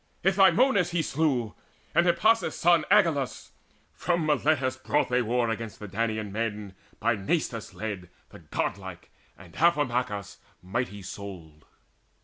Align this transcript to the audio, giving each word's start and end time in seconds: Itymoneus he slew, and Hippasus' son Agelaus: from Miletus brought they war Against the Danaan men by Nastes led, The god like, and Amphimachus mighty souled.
Itymoneus 0.25 0.89
he 0.89 1.03
slew, 1.03 1.53
and 1.93 2.07
Hippasus' 2.07 2.55
son 2.57 2.85
Agelaus: 2.89 3.51
from 3.93 4.25
Miletus 4.25 4.75
brought 4.77 5.09
they 5.09 5.21
war 5.21 5.51
Against 5.51 5.77
the 5.77 5.87
Danaan 5.87 6.31
men 6.31 6.73
by 6.99 7.15
Nastes 7.15 7.75
led, 7.75 8.09
The 8.29 8.39
god 8.39 8.79
like, 8.79 9.11
and 9.37 9.53
Amphimachus 9.53 10.37
mighty 10.63 11.03
souled. 11.03 11.65